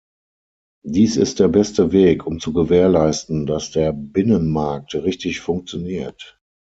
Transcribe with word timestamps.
Dies 0.83 1.15
ist 1.15 1.39
der 1.39 1.47
beste 1.47 1.91
Weg, 1.91 2.25
um 2.25 2.39
zu 2.39 2.53
gewährleisten, 2.53 3.45
dass 3.45 3.69
der 3.69 3.93
Binnenmarkt 3.93 4.95
richtig 4.95 5.41
funktioniert. 5.41 6.39